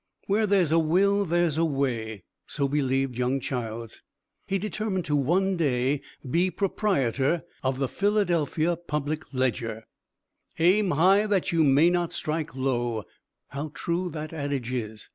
"Where 0.25 0.47
there's 0.47 0.71
a 0.71 0.79
will 0.79 1.25
there's 1.25 1.59
a 1.59 1.63
way," 1.63 2.23
so 2.47 2.67
believed 2.67 3.15
young 3.19 3.39
Childs. 3.39 4.01
He 4.47 4.57
determined 4.57 5.05
to 5.05 5.15
one 5.15 5.57
day 5.57 6.01
be 6.27 6.49
proprietor 6.49 7.43
of 7.61 7.77
the 7.77 7.87
Philadelphia 7.87 8.77
Public 8.77 9.31
Ledger. 9.31 9.85
"Aim 10.57 10.89
high 10.89 11.27
that 11.27 11.51
you 11.51 11.63
may 11.63 11.91
not 11.91 12.13
strike 12.13 12.55
low," 12.55 13.03
how 13.49 13.69
true 13.75 14.09
that 14.09 14.33
adage 14.33 14.73
is. 14.73 15.07